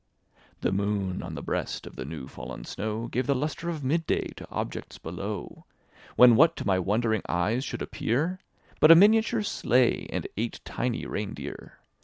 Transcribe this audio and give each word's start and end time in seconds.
The 0.61 0.71
moDD 0.71 1.21
on 1.21 1.35
the 1.35 1.43
breast 1.43 1.85
of 1.85 1.95
the 1.95 2.05
neW'fsllen 2.05 2.65
snow 2.65 3.05
Gave 3.05 3.29
a 3.29 3.35
luster 3.35 3.69
of 3.69 3.83
mid 3.83 4.07
day 4.07 4.31
to 4.37 4.49
objects 4.49 4.97
below. 4.97 5.65
When, 6.15 6.35
what 6.35 6.55
to 6.55 6.65
my 6.65 6.79
wondering 6.79 7.21
eyes 7.29 7.63
should 7.63 7.83
appear. 7.83 8.39
But 8.79 8.89
a 8.89 8.95
miniature 8.95 9.43
sleigh, 9.43 10.07
and 10.11 10.25
eight 10.37 10.59
tiny 10.65 11.05
reindeer. 11.05 11.81